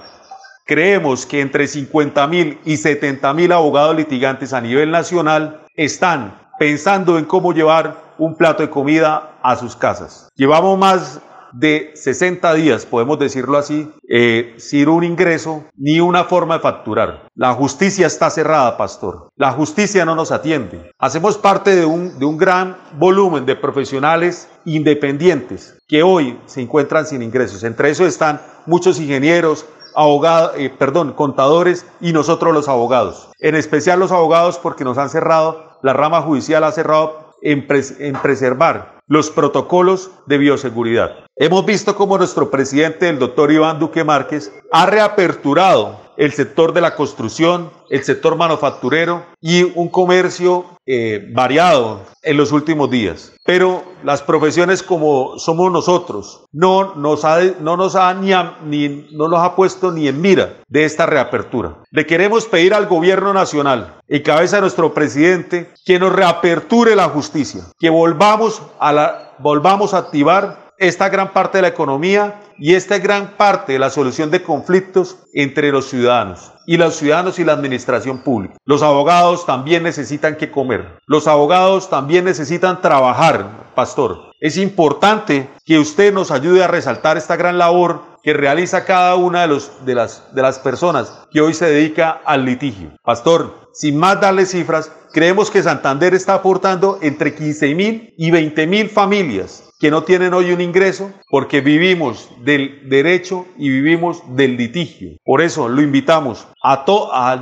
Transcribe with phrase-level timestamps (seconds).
[0.71, 7.17] Creemos que entre 50 mil y 70 mil abogados litigantes a nivel nacional están pensando
[7.17, 10.29] en cómo llevar un plato de comida a sus casas.
[10.33, 11.19] Llevamos más
[11.51, 17.27] de 60 días, podemos decirlo así, eh, sin un ingreso ni una forma de facturar.
[17.35, 19.27] La justicia está cerrada, pastor.
[19.35, 20.93] La justicia no nos atiende.
[20.97, 27.05] Hacemos parte de un, de un gran volumen de profesionales independientes que hoy se encuentran
[27.05, 27.65] sin ingresos.
[27.65, 29.65] Entre esos están muchos ingenieros,
[29.95, 33.29] abogados, eh, perdón, contadores y nosotros los abogados.
[33.39, 37.67] En especial los abogados porque nos han cerrado, la rama judicial ha cerrado en,
[37.99, 41.11] en preservar los protocolos de bioseguridad.
[41.35, 46.81] Hemos visto cómo nuestro presidente, el doctor Iván Duque Márquez, ha reaperturado el sector de
[46.81, 53.33] la construcción, el sector manufacturero y un comercio eh, variado en los últimos días.
[53.43, 58.33] Pero las profesiones como somos nosotros no nos ha, no nos ha ni,
[58.65, 61.79] ni no nos ha puesto ni en mira de esta reapertura.
[61.89, 67.09] Le queremos pedir al gobierno nacional, en cabeza de nuestro presidente, que nos reaperture la
[67.09, 72.73] justicia, que volvamos a la volvamos a activar esta gran parte de la economía y
[72.73, 77.45] esta gran parte de la solución de conflictos entre los ciudadanos y los ciudadanos y
[77.45, 78.55] la administración pública.
[78.65, 80.97] Los abogados también necesitan que comer.
[81.05, 84.31] Los abogados también necesitan trabajar, pastor.
[84.39, 89.47] Es importante que usted nos ayude a resaltar esta gran labor que realiza cada una
[89.47, 92.89] de, las, de las personas que hoy se dedica al litigio.
[93.03, 98.65] Pastor, sin más darle cifras, creemos que Santander está aportando entre 15 mil y 20
[98.65, 104.55] mil familias que no tienen hoy un ingreso porque vivimos del derecho y vivimos del
[104.55, 105.17] litigio.
[105.25, 106.85] Por eso lo invitamos a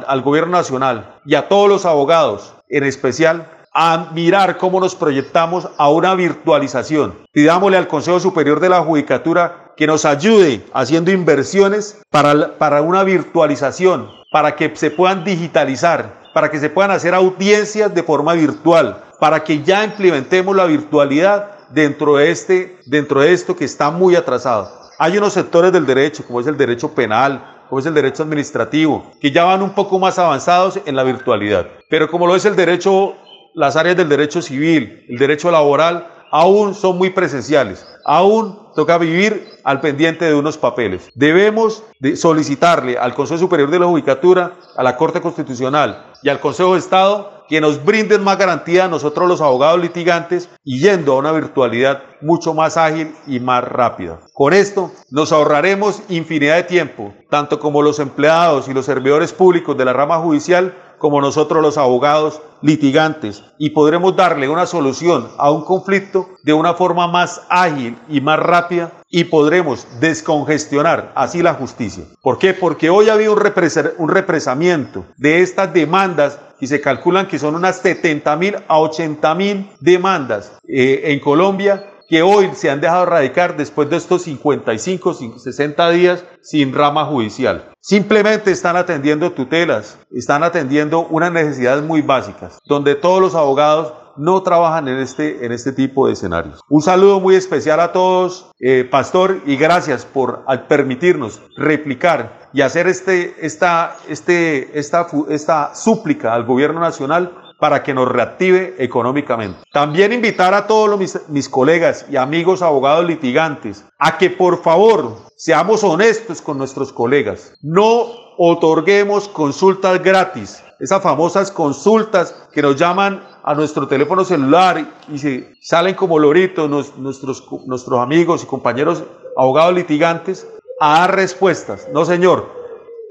[0.07, 5.67] al gobierno nacional y a todos los abogados, en especial, a mirar cómo nos proyectamos
[5.77, 7.13] a una virtualización.
[7.33, 13.03] Pidámosle al Consejo Superior de la Judicatura que nos ayude haciendo inversiones para, para una
[13.03, 19.03] virtualización, para que se puedan digitalizar, para que se puedan hacer audiencias de forma virtual,
[19.19, 24.15] para que ya implementemos la virtualidad dentro de, este, dentro de esto que está muy
[24.15, 24.71] atrasado.
[24.97, 29.11] Hay unos sectores del derecho, como es el derecho penal, como es el derecho administrativo,
[29.21, 31.67] que ya van un poco más avanzados en la virtualidad.
[31.89, 33.15] Pero como lo es el derecho,
[33.53, 37.85] las áreas del derecho civil, el derecho laboral, aún son muy presenciales.
[38.05, 41.09] Aún toca vivir al pendiente de unos papeles.
[41.15, 46.39] Debemos de solicitarle al Consejo Superior de la Judicatura, a la Corte Constitucional y al
[46.39, 51.13] Consejo de Estado que nos brinden más garantía a nosotros los abogados litigantes y yendo
[51.13, 54.19] a una virtualidad mucho más ágil y más rápida.
[54.33, 59.75] Con esto nos ahorraremos infinidad de tiempo, tanto como los empleados y los servidores públicos
[59.75, 65.49] de la rama judicial, como nosotros los abogados litigantes, y podremos darle una solución a
[65.49, 71.53] un conflicto de una forma más ágil y más rápida y podremos descongestionar así la
[71.53, 72.03] justicia.
[72.21, 72.53] ¿Por qué?
[72.53, 77.77] Porque hoy ha habido un, represamiento de estas demandas y se calculan que son unas
[77.77, 83.55] 70 mil a 80 mil demandas eh, en Colombia que hoy se han dejado radicar
[83.55, 87.71] después de estos 55, 60 días sin rama judicial.
[87.79, 94.41] Simplemente están atendiendo tutelas, están atendiendo unas necesidades muy básicas, donde todos los abogados no
[94.41, 96.59] trabajan en este, en este tipo de escenarios.
[96.67, 102.87] Un saludo muy especial a todos, eh, Pastor, y gracias por permitirnos replicar y hacer
[102.87, 109.59] este, esta, este, esta, esta súplica al gobierno nacional para que nos reactive económicamente.
[109.71, 115.83] También invitar a todos mis, colegas y amigos abogados litigantes a que por favor seamos
[115.83, 117.53] honestos con nuestros colegas.
[117.61, 125.17] No otorguemos consultas gratis, esas famosas consultas que nos llaman a nuestro teléfono celular y
[125.17, 129.03] se salen como loritos nuestros, nuestros amigos y compañeros
[129.35, 130.47] abogados litigantes
[130.79, 131.87] a dar respuestas.
[131.93, 132.49] No, señor,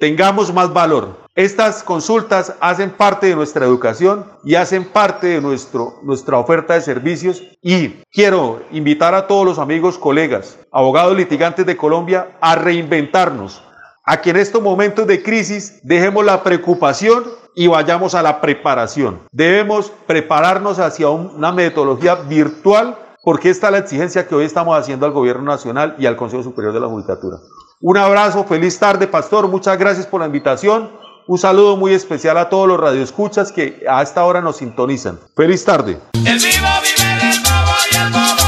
[0.00, 1.27] tengamos más valor.
[1.38, 6.80] Estas consultas hacen parte de nuestra educación y hacen parte de nuestro, nuestra oferta de
[6.80, 13.62] servicios y quiero invitar a todos los amigos, colegas, abogados litigantes de Colombia a reinventarnos,
[14.04, 17.22] a que en estos momentos de crisis dejemos la preocupación
[17.54, 19.20] y vayamos a la preparación.
[19.30, 25.06] Debemos prepararnos hacia una metodología virtual porque esta es la exigencia que hoy estamos haciendo
[25.06, 27.36] al Gobierno Nacional y al Consejo Superior de la Judicatura.
[27.80, 31.06] Un abrazo, feliz tarde, Pastor, muchas gracias por la invitación.
[31.28, 35.20] Un saludo muy especial a todos los radioescuchas que a esta hora nos sintonizan.
[35.36, 35.98] Feliz tarde.
[36.14, 38.47] El vivo vive bobo y el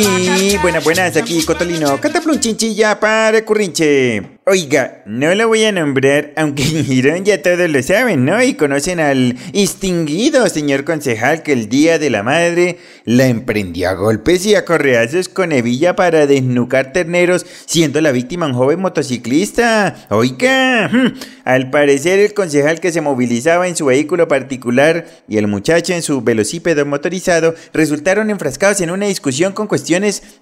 [0.00, 4.38] Sí, buenas, buenas, aquí Cotolino, cataplum chinchilla para currinche.
[4.46, 8.40] Oiga, no lo voy a nombrar, aunque en Girón ya todos lo saben, ¿no?
[8.42, 13.94] Y conocen al distinguido señor concejal que el día de la madre la emprendió a
[13.94, 20.06] golpes y a correazos con hebilla para desnucar terneros, siendo la víctima un joven motociclista.
[20.08, 21.14] Oiga, hmm,
[21.44, 26.02] al parecer el concejal que se movilizaba en su vehículo particular y el muchacho en
[26.02, 29.87] su velocípedo motorizado resultaron enfrascados en una discusión con cuestiones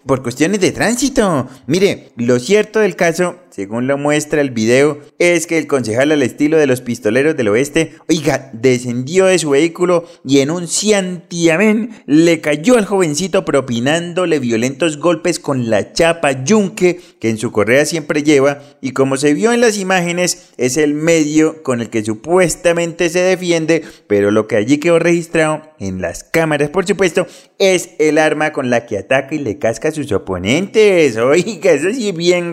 [0.04, 1.48] por cuestiones de tránsito.
[1.66, 6.22] Mire, lo cierto del caso según lo muestra el video, es que el concejal al
[6.22, 12.02] estilo de los pistoleros del oeste, oiga, descendió de su vehículo y en un ciantiamén
[12.04, 17.86] le cayó al jovencito propinándole violentos golpes con la chapa yunque que en su correa
[17.86, 22.04] siempre lleva y como se vio en las imágenes es el medio con el que
[22.04, 27.26] supuestamente se defiende, pero lo que allí quedó registrado en las cámaras, por supuesto,
[27.58, 31.16] es el arma con la que ataca y le casca a sus oponentes.
[31.16, 32.52] Oiga, eso sí bien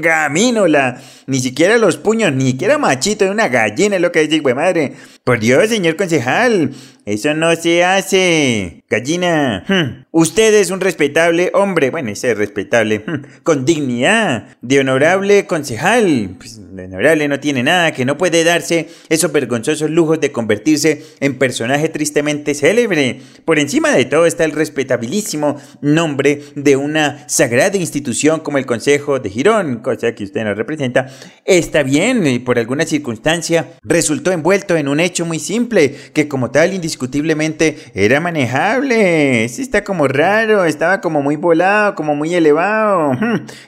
[1.27, 4.55] Ni siquiera los puños, ni siquiera machito de una gallina es lo que dice, güey
[4.55, 4.93] madre.
[5.23, 6.71] Por Dios, señor concejal,
[7.05, 8.83] eso no se hace.
[8.89, 10.05] Gallina, hmm.
[10.11, 13.41] usted es un respetable hombre, bueno, ese respetable, hmm.
[13.43, 16.35] con dignidad, de honorable concejal.
[16.37, 21.03] Pues, de honorable no tiene nada, que no puede darse esos vergonzosos lujos de convertirse
[21.21, 23.21] en personaje tristemente célebre.
[23.45, 29.19] Por encima de todo está el respetabilísimo nombre de una sagrada institución como el Consejo
[29.19, 31.07] de Girón, cosa que usted no representa.
[31.45, 36.49] Está bien, y por alguna circunstancia resultó envuelto en un hecho muy simple, que como
[36.49, 39.47] tal indiscutiblemente era manejable.
[39.49, 43.11] Sí está como raro, estaba como muy volado, como muy elevado.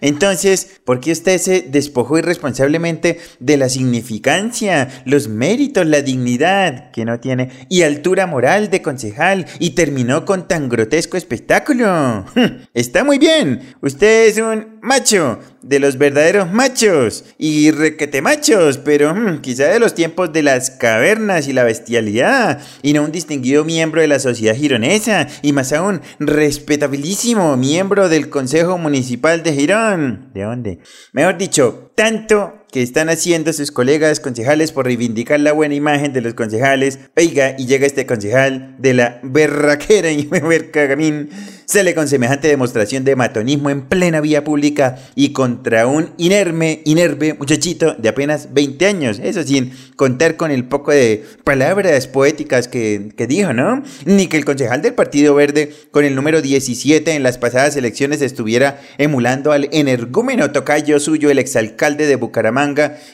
[0.01, 7.05] Entonces, ¿por qué usted se despojó irresponsablemente de la significancia, los méritos, la dignidad que
[7.05, 12.25] no tiene y altura moral de concejal y terminó con tan grotesco espectáculo?
[12.73, 19.13] Está muy bien, usted es un macho, de los verdaderos machos y requete machos, pero
[19.13, 23.65] hmm, quizá de los tiempos de las cavernas y la bestialidad, y no un distinguido
[23.65, 30.29] miembro de la sociedad gironesa, y más aún, respetabilísimo miembro del Consejo Municipal de Girón.
[30.33, 30.79] ¿De dónde?
[31.13, 36.19] Mejor dicho, tanto que están haciendo sus colegas concejales por reivindicar la buena imagen de
[36.19, 36.99] los concejales.
[37.15, 40.25] Oiga, y llega este concejal de la berraquera y
[40.73, 41.29] cagamín
[41.65, 47.33] sale con semejante demostración de matonismo en plena vía pública y contra un inerme, inerme
[47.33, 49.21] muchachito de apenas 20 años.
[49.23, 53.83] Eso sin contar con el poco de palabras poéticas que, que dijo, ¿no?
[54.03, 58.21] Ni que el concejal del Partido Verde con el número 17 en las pasadas elecciones
[58.21, 62.64] estuviera emulando al energúmeno tocayo suyo, el exalcalde de Bucaramanga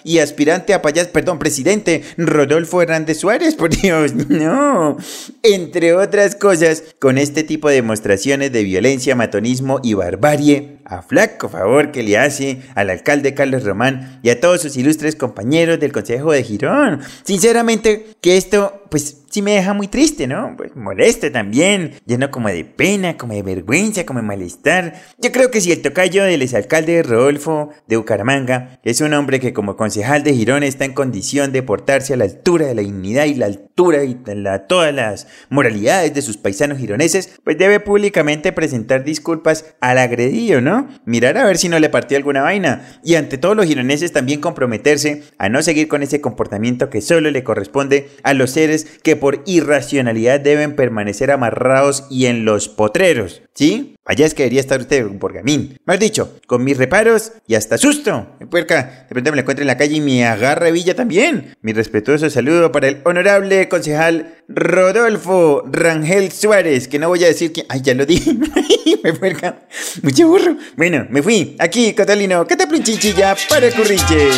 [0.04, 4.98] y aspirante a payas, perdón, presidente Rodolfo Hernández Suárez, por Dios, no.
[5.44, 11.48] Entre otras cosas, con este tipo de demostraciones de violencia, matonismo y barbarie, a flaco
[11.48, 15.92] favor que le hace al alcalde Carlos Román y a todos sus ilustres compañeros del
[15.94, 17.02] Consejo de Girón.
[17.24, 20.56] Sinceramente, que esto, pues sí me deja muy triste, ¿no?
[20.58, 25.02] Pues molesta también, lleno como de pena, como de vergüenza, como de malestar.
[25.18, 29.54] Yo creo que si el tocayo del exalcalde Rodolfo de Bucaramanga es un hombre que
[29.54, 33.26] como concejal de Girón está en condición de portarse a la altura de la dignidad
[33.26, 38.52] y la altura y la, todas las moralidades de sus paisanos gironeses, pues debe públicamente
[38.52, 40.88] presentar disculpas al agredido, ¿no?
[41.06, 44.42] Mirar a ver si no le partió alguna vaina y ante todos los gironeses también
[44.42, 49.16] comprometerse a no seguir con ese comportamiento que solo le corresponde a los seres que
[49.16, 53.42] por irracionalidad deben permanecer amarrados y en los potreros.
[53.54, 53.96] ¿Sí?
[54.06, 55.78] Allá es que debería estar usted, gamín.
[55.86, 58.36] Más dicho, con mis reparos y hasta susto.
[58.50, 61.56] Puerca, me la encuentro en la calle y me agarra Villa también.
[61.62, 67.54] Mi respetuoso saludo para el honorable concejal Rodolfo Rangel Suárez, que no voy a decir
[67.54, 67.66] que...
[67.70, 68.34] Ay, ya lo dije.
[69.04, 69.60] me puerca.
[70.02, 70.58] Mucho burro.
[70.76, 71.56] Bueno, me fui.
[71.60, 72.66] Aquí, Catalino, que te
[73.14, 74.30] ya para el curriche.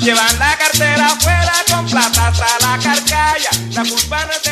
[0.00, 3.50] Llevan la cartera afuera con plata hasta la carcaya.
[3.70, 4.51] La culpa no es de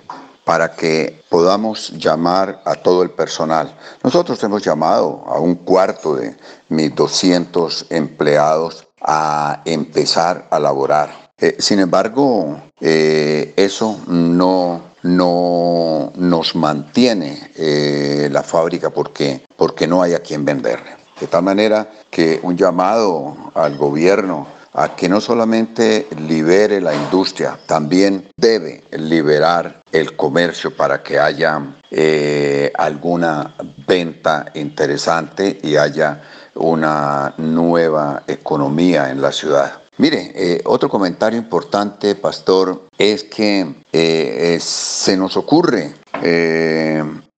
[0.45, 3.77] para que podamos llamar a todo el personal.
[4.03, 6.37] Nosotros hemos llamado a un cuarto de
[6.69, 11.33] mis 200 empleados a empezar a laborar.
[11.39, 20.03] Eh, sin embargo, eh, eso no, no nos mantiene eh, la fábrica porque, porque no
[20.03, 21.06] hay a quien venderle.
[21.21, 27.59] De tal manera que un llamado al gobierno a que no solamente libere la industria,
[27.67, 33.55] también debe liberar el comercio para que haya eh, alguna
[33.87, 36.23] venta interesante y haya
[36.55, 39.81] una nueva economía en la ciudad.
[39.97, 45.95] Mire, eh, otro comentario importante, pastor, es que eh, se nos ocurre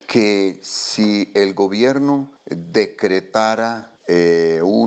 [0.09, 3.93] que si el gobierno decretara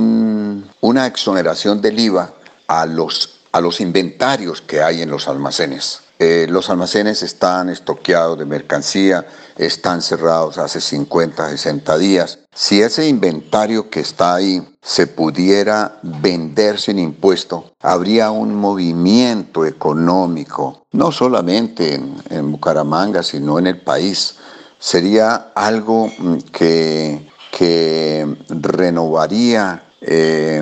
[0.00, 2.34] una exoneración del IVA
[2.66, 8.38] a los, a los inventarios que hay en los almacenes, eh, los almacenes están estoqueados
[8.38, 9.26] de mercancía,
[9.58, 12.38] están cerrados hace 50, 60 días.
[12.54, 20.86] Si ese inventario que está ahí se pudiera vender sin impuesto, habría un movimiento económico,
[20.92, 24.36] no solamente en, Bucaramanga, sino en el país.
[24.82, 30.60] Sería algo mm, que, que renovaría eh,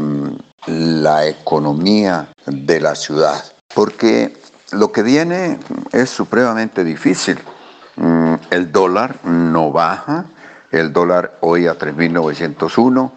[0.66, 3.42] la economía de la ciudad.
[3.74, 4.36] Porque
[4.72, 5.58] lo que viene
[5.92, 7.38] es supremamente difícil.
[7.96, 10.26] Mm, el dólar no baja,
[10.70, 13.12] el dólar hoy a 3.901,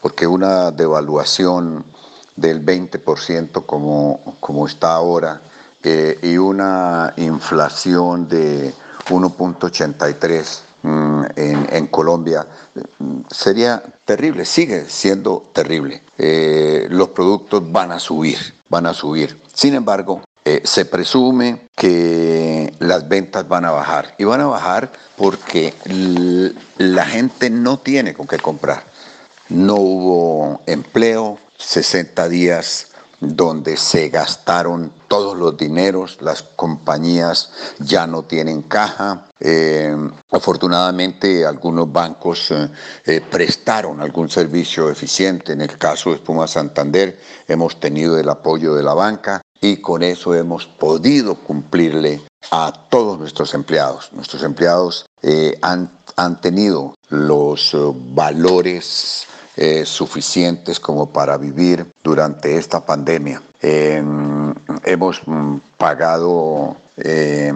[0.00, 1.84] porque una devaluación
[2.34, 5.40] del 20% como, como está ahora
[6.22, 8.72] y una inflación de
[9.08, 12.46] 1.83 Mm, en, Colombia
[13.00, 16.00] mm, sería terrible, sigue siendo terrible.
[16.16, 19.36] Eh, los productos van a subir, van a subir.
[19.52, 24.92] Sin embargo, eh, se presume que las ventas van a bajar y van a bajar
[25.16, 25.74] porque
[26.78, 28.84] la gente no tiene con qué comprar.
[29.48, 38.24] No hubo empleo, 60 días donde se gastaron todos los dineros, las compañías ya no
[38.24, 39.28] tienen caja.
[39.40, 39.94] Eh,
[40.30, 42.68] afortunadamente algunos bancos eh,
[43.04, 45.52] eh, prestaron algún servicio eficiente.
[45.52, 50.02] En el caso de Espuma Santander hemos tenido el apoyo de la banca y con
[50.02, 54.12] eso hemos podido cumplirle a todos nuestros empleados.
[54.12, 55.06] Nuestros empleados
[55.62, 57.74] han, han, tenido los
[58.14, 59.26] valores
[59.84, 63.42] suficientes como para vivir durante esta pandemia.
[63.62, 64.52] Em,
[64.84, 67.52] hemos mm, pagado em,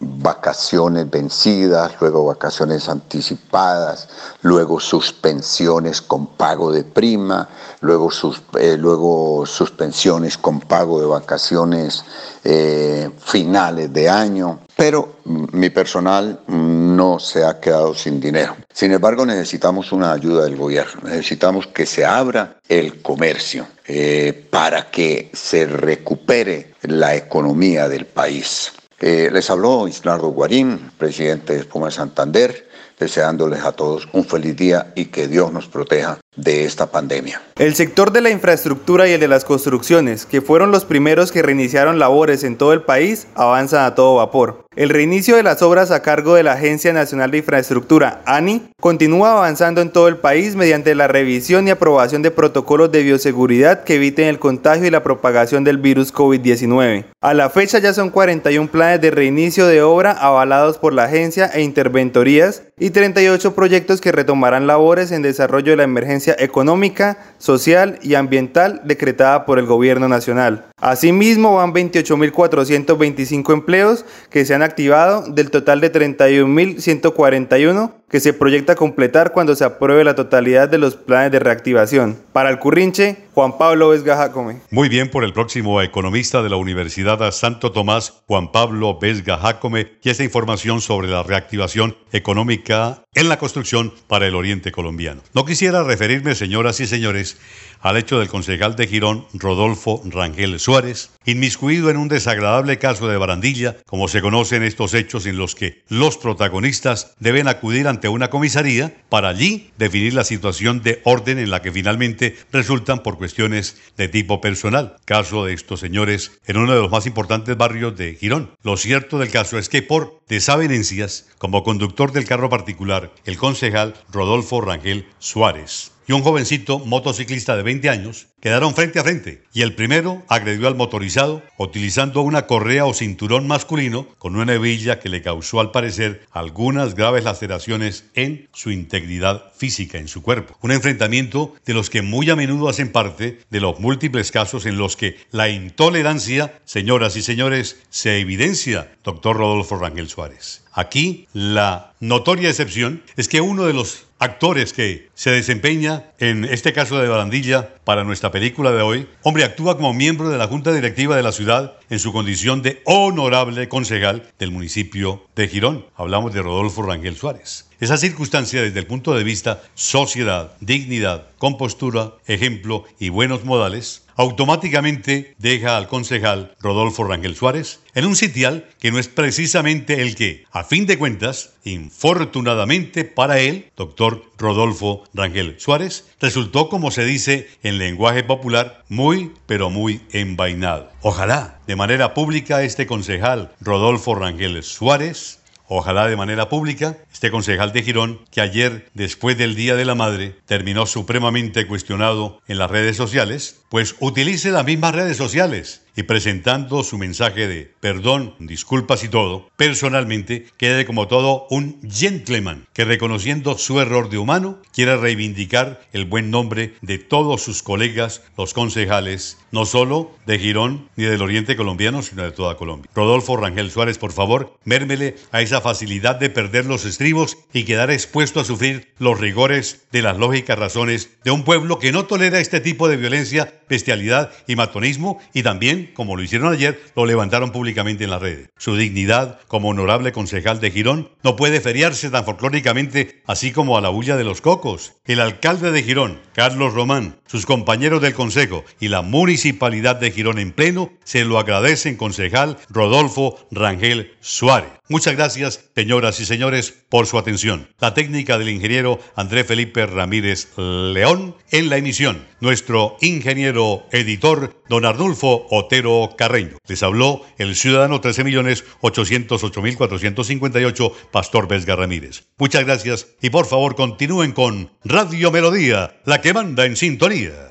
[0.00, 4.08] vacaciones vencidas, luego vacaciones anticipadas,
[4.40, 7.48] luego suspensiones con pago de prima,
[7.80, 8.10] luego,
[8.58, 12.02] eh, luego suspensiones con pago de vacaciones
[12.44, 18.56] eh, finales de año, pero mi personal no se ha quedado sin dinero.
[18.72, 24.90] Sin embargo, necesitamos una ayuda del gobierno, necesitamos que se abra el comercio eh, para
[24.90, 28.72] que se recupere la economía del país.
[29.00, 32.68] Eh, les habló Isnardo Guarín, presidente de Espuma Santander,
[33.00, 37.42] deseándoles a todos un feliz día y que Dios nos proteja de esta pandemia.
[37.56, 41.42] El sector de la infraestructura y el de las construcciones, que fueron los primeros que
[41.42, 44.64] reiniciaron labores en todo el país, avanzan a todo vapor.
[44.76, 49.32] El reinicio de las obras a cargo de la Agencia Nacional de Infraestructura, ANI, continúa
[49.32, 53.96] avanzando en todo el país mediante la revisión y aprobación de protocolos de bioseguridad que
[53.96, 57.06] eviten el contagio y la propagación del virus COVID-19.
[57.20, 61.46] A la fecha ya son 41 planes de reinicio de obra avalados por la agencia
[61.46, 67.98] e interventorías y 38 proyectos que retomarán labores en desarrollo de la emergencia económica, social
[68.02, 70.69] y ambiental decretada por el gobierno nacional.
[70.80, 78.74] Asimismo, van 28.425 empleos que se han activado del total de 31.141 que se proyecta
[78.74, 82.18] completar cuando se apruebe la totalidad de los planes de reactivación.
[82.32, 84.60] Para el Currinche, Juan Pablo Vesga Jacome.
[84.70, 89.92] Muy bien por el próximo economista de la Universidad Santo Tomás, Juan Pablo Vesga Jacome,
[90.02, 95.22] y esta información sobre la reactivación económica en la construcción para el oriente colombiano.
[95.32, 97.38] No quisiera referirme, señoras y señores,
[97.80, 103.16] al hecho del concejal de Girón, Rodolfo Rangel Suárez, inmiscuido en un desagradable caso de
[103.16, 108.30] barandilla, como se conocen estos hechos en los que los protagonistas deben acudir ante una
[108.30, 113.76] comisaría para allí definir la situación de orden en la que finalmente resultan por cuestiones
[113.96, 114.96] de tipo personal.
[115.04, 118.50] Caso de estos señores en uno de los más importantes barrios de Girón.
[118.62, 123.94] Lo cierto del caso es que por desavenencias, como conductor del carro particular, el concejal
[124.12, 129.62] Rodolfo Rangel Suárez y un jovencito motociclista de 20 años quedaron frente a frente y
[129.62, 135.08] el primero agredió al motorizado utilizando una correa o cinturón masculino con una hebilla que
[135.08, 140.56] le causó al parecer algunas graves laceraciones en su integridad física, en su cuerpo.
[140.62, 144.78] Un enfrentamiento de los que muy a menudo hacen parte de los múltiples casos en
[144.78, 150.62] los que la intolerancia, señoras y señores, se evidencia, doctor Rodolfo Rangel Suárez.
[150.72, 156.72] Aquí la notoria excepción es que uno de los actores que se desempeña en este
[156.72, 160.72] caso de Barandilla para nuestra película de hoy, hombre, actúa como miembro de la Junta
[160.72, 165.86] Directiva de la ciudad en su condición de honorable concejal del municipio de Girón.
[165.96, 167.66] Hablamos de Rodolfo Rangel Suárez.
[167.80, 175.34] Esa circunstancia desde el punto de vista sociedad, dignidad, compostura, ejemplo y buenos modales, automáticamente
[175.38, 180.44] deja al concejal Rodolfo Rangel Suárez en un sitial que no es precisamente el que,
[180.52, 187.48] a fin de cuentas, infortunadamente para él, doctor Rodolfo Rangel Suárez, resultó, como se dice
[187.62, 190.90] en lenguaje popular, muy, pero muy envainado.
[191.00, 195.40] Ojalá, de manera pública, este concejal Rodolfo Rangel Suárez
[195.72, 199.94] Ojalá de manera pública, este concejal de Girón, que ayer, después del Día de la
[199.94, 206.02] Madre, terminó supremamente cuestionado en las redes sociales, pues utilice las mismas redes sociales y
[206.02, 212.86] presentando su mensaje de perdón, disculpas y todo, personalmente quede como todo un gentleman que
[212.86, 218.54] reconociendo su error de humano quiere reivindicar el buen nombre de todos sus colegas, los
[218.54, 222.90] concejales, no solo de Girón ni del Oriente colombiano, sino de toda Colombia.
[222.94, 227.90] Rodolfo Rangel Suárez, por favor, mérmele a esa facilidad de perder los estribos y quedar
[227.90, 232.40] expuesto a sufrir los rigores de las lógicas razones de un pueblo que no tolera
[232.40, 237.52] este tipo de violencia, bestialidad y matonismo y también como lo hicieron ayer, lo levantaron
[237.52, 238.48] públicamente en la red.
[238.56, 243.80] Su dignidad como honorable concejal de Girón no puede feriarse tan folclóricamente así como a
[243.80, 244.94] la huya de los cocos.
[245.04, 250.38] El alcalde de Girón, Carlos Román, sus compañeros del consejo y la municipalidad de Girón
[250.38, 254.79] en pleno se lo agradecen concejal Rodolfo Rangel Suárez.
[254.90, 257.68] Muchas gracias, señoras y señores, por su atención.
[257.78, 262.26] La técnica del ingeniero André Felipe Ramírez León en la emisión.
[262.40, 266.56] Nuestro ingeniero editor, don Arnulfo Otero Carreño.
[266.66, 272.24] Les habló el ciudadano 13.808.458, Pastor Vesga Ramírez.
[272.36, 277.50] Muchas gracias y por favor continúen con Radio Melodía, la que manda en sintonía.